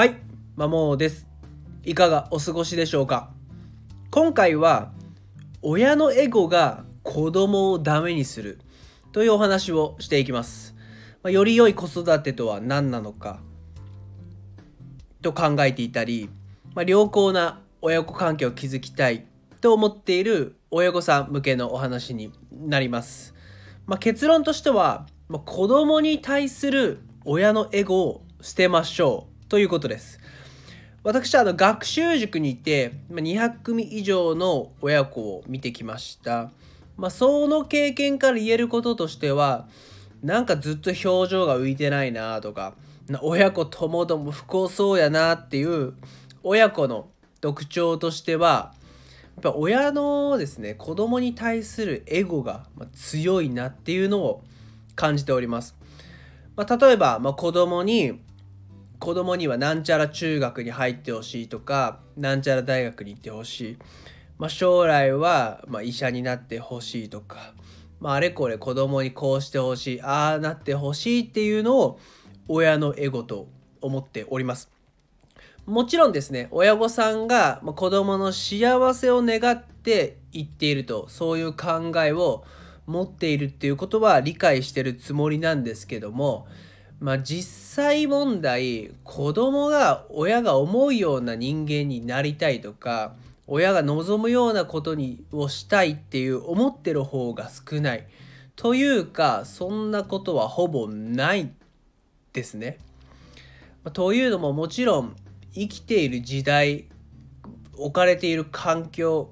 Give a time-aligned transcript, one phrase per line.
[0.00, 0.16] はい、
[0.56, 1.26] マモーです。
[1.84, 3.34] いかがお過ごしでしょうか？
[4.10, 4.92] 今回は
[5.60, 8.60] 親のエゴが子供をダメにする
[9.12, 10.74] というお話をしていきます。
[11.22, 13.40] まより良い子育てとは何なのか？
[15.20, 16.30] と考えていたり、
[16.74, 19.26] ま良好な親子関係を築きたい
[19.60, 23.34] と思っている親御さん向けのお話になります。
[23.84, 30.20] まあ、結論としては、まあ、子供に対する親のエゴを捨てましょうということです。
[31.02, 36.52] 私はあの学習塾にいて200組以上の親子を見てきました。
[36.96, 39.66] まあ、その経験から言えることとしては
[40.22, 42.74] なんかずっと表情が浮いてないなとか
[43.22, 45.94] 親子ともども不幸そうやなっていう
[46.44, 47.08] 親子の
[47.40, 48.72] 特徴としては
[49.42, 54.44] やっぱ親のですね子供に対するエゴが強いなっていうのを
[54.94, 55.74] 感じております。
[56.54, 58.20] まあ、例えば、まあ、子供に
[59.00, 63.78] 子供にはなんちゃら中学に入ってほしいとかなんちゃら大学に行ってほしい、
[64.38, 67.54] まあ、将来はま医者になってほしいとか、
[67.98, 70.02] まあ、あれこれ子供にこうしてほしい。
[70.02, 71.98] ああなってほしいっていうのを
[72.46, 73.48] 親のエゴと
[73.80, 74.70] 思っております。
[75.64, 82.44] もちろんですね親御さんが子供の幸せを願って言っているとそういう考えを
[82.86, 86.48] 持っているっていうことは理解してるつもりなんですけども
[87.00, 93.14] まあ実際問題子供が親が思うような人間になりたいとか
[93.46, 98.06] 親が望むようなことにをしたいっていう思ってる方が少ない
[98.54, 101.50] というかそんなことはほぼない
[102.32, 102.78] ですね。
[103.94, 105.16] というのももちろん
[105.54, 106.84] 生きている時代
[107.76, 109.30] 置かれている環境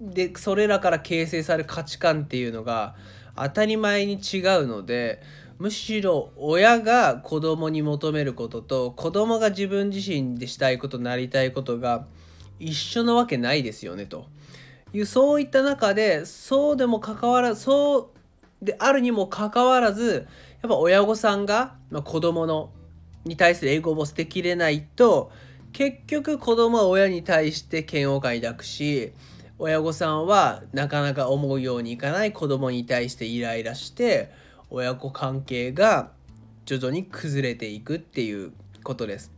[0.00, 2.96] でそれらから形成される価値観っていうのが
[3.36, 5.22] 当たり前に違うので
[5.58, 12.06] むしろ親が子供に求めることと子供が自分自身でしたいことなりたいことが
[12.60, 14.26] 一緒なわけないですよねと。
[14.92, 18.10] いうそういった中でそうでも関わらずそ
[18.62, 20.26] うであるにもかかわらず
[20.62, 22.70] やっぱ親御さんが、まあ、子供の
[23.24, 25.30] に対する英語を捨てきれないと
[25.72, 29.12] 結局子供は親に対して嫌悪感抱くし
[29.58, 34.30] 親御さんはなかなか思うようにいかない子供に対してイライラして
[34.70, 36.10] 親子関係が
[36.66, 38.52] 徐々に崩れていくっていう
[38.84, 39.32] ことです。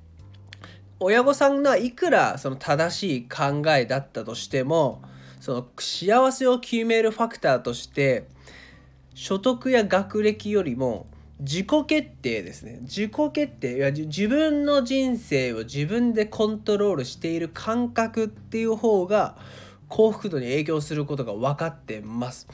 [1.03, 5.03] 親御さんがいくらその正しい考えだったとしても
[5.41, 8.29] その幸せを決めるファクターとして
[9.15, 11.07] 所得や学歴よりも
[11.41, 19.39] 自己決定ですね自己決定いや自分の人生を自分でコントロールしている感覚っていう方が
[19.89, 22.47] 幸福度に影響することが分かってます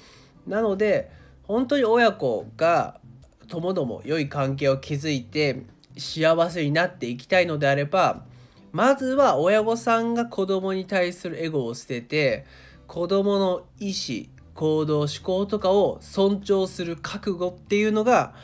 [0.47, 1.11] なので
[1.47, 3.01] 本当に親子が
[3.49, 5.62] ともども良い関係を築いて
[5.97, 8.25] 幸せになっていきたいのであれば
[8.73, 12.45] まずは親御さんが子供に対するエゴを捨てて
[12.87, 18.34] 子供の意思行動思考とかを尊重する覚悟っていうのが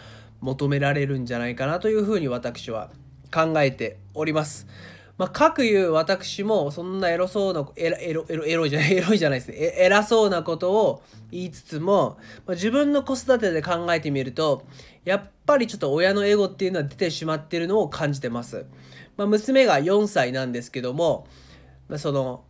[0.40, 2.90] 求められるんじゃないかなというふうに私は
[3.32, 4.66] 考えております。
[5.18, 14.64] まあ、かくいう私もそんなエロそうなエロエロエロエロいじゃないエロいじゃないですねえ偉そうなことを言いつつも、まあ、自分の子育てで考えてみると
[15.04, 18.66] やっぱりちょっと親のエゴっていうのは出てしまってるのを感じてます。
[19.16, 21.26] まあ、娘が4歳なんですけども、
[21.88, 22.44] まあ、その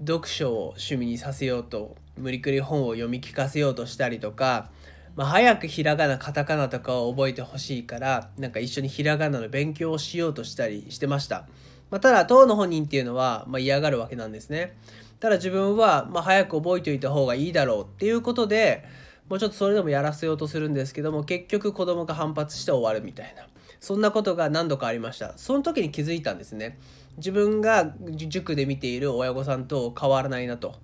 [0.00, 4.70] 読書を趣味にさせようと無理くり本を読み聞かせようとしたりとか、
[5.14, 11.46] まあ、早くひらがなカタカナとかを覚えてほしいからなんか一緒にひらがなの勉強をしようとしたりしてました。
[11.92, 14.74] まあ、ただ当の本人っていうのは、まあ、嫌がるわけなんですね。
[15.20, 18.82] ただ自分は、まあ、早く覚えておいた方がいいだろうっていうことで
[19.28, 23.46] もうちょっとそれでもやらせようとするんですけども結局子供が反発して終わるみたいな。
[23.78, 25.36] そんなことが何度かありました。
[25.36, 26.78] その時に気づいたんですね。
[27.18, 30.76] 自分が塾で見ている親御さんと変わらないなと。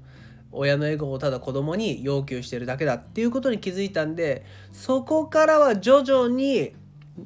[0.53, 6.73] 親のエゴをただ子供に要求してるだけだっていうことに気づいたんでそこからは徐々に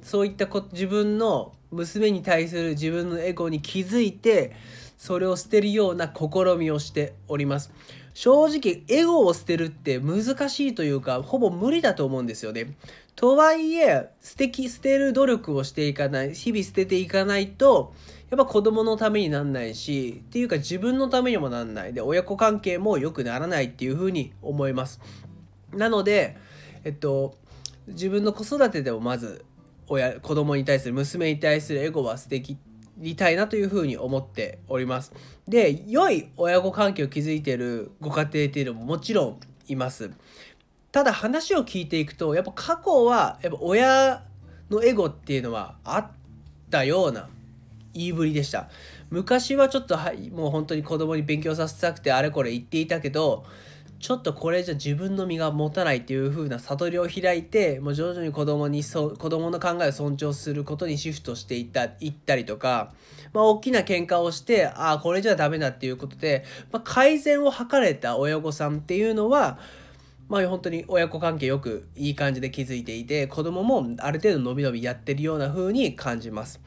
[0.03, 4.53] そういったこ自分の娘に対する自分のエゴに気づいて
[4.97, 7.73] それを捨てるような試みをしております。
[8.15, 12.75] 正直エゴを捨てるって難しいというかほぼ無理だと思うんですよね。
[13.17, 17.95] とはいえ捨てき捨てる努力をしていかない日々捨てていかないと
[18.31, 21.95] やっぱ子供のためになんないしっていうか自分のためにもなんない。
[21.95, 25.01] で親子関係も良くならないっていうふうに思います。
[25.73, 26.37] なので
[26.85, 27.35] えっと
[27.89, 29.45] 自分の子育てでもまず
[29.93, 32.57] 親子供に対する娘に対するエゴは捨てき
[32.97, 35.13] りたいなというふうに思っております。
[35.47, 40.11] で良い親子関係を築いているご家庭っていうのももちろんいます。
[40.93, 44.25] ただ話を聞いていくとやっぱ過去はやっぱ親
[44.71, 46.11] のエゴっていうのはあっ
[46.71, 47.29] たような
[47.93, 48.71] 言いぶりでした。
[49.11, 53.45] 昔はちょっとはいもう本当に子供に勉強させたくてあれこれ言っていたけど
[54.03, 62.93] ちょっとこれじゃ自分の身が持たないっていう風な悟りを開いてもう徐々に子供にそ子供の考えを尊重することにシフトしていったいったりとか、
[63.33, 69.61] まあ、大きな喧嘩をしてああこれじゃダメだっていうことで、まあ、改善を図れた親御さんっていうのは
[70.29, 76.61] まあ本当に親子関係よくいい感じで築いていて子供もある程度伸び伸びやってるような風に感じます。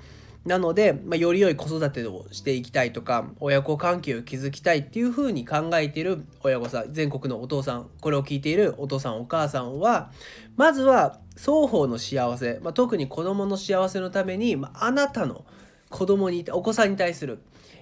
[0.46, 10.12] なので、まあ、より良い子育てをしていきたいとか親子関係を築きたいっていう風に考えている親御さん全国のお父さんこれを聞いているお父さんお母さんは
[10.56, 15.46] まずは双方の幸せ、まあ、特に子どもの幸せのために、まあ、あなたの
[15.90, 17.40] 子供にお子さんに対する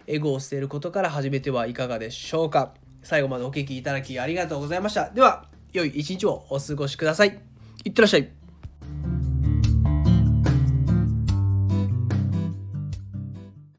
[0.07, 2.73] エゴを捨てることから始めてはいかがでしょうか。
[3.03, 5.09] 最後までお聞きいただきありがとうございました。
[5.09, 7.39] では良い一日をお過ごしください。
[7.85, 8.42] いってらっしゃい。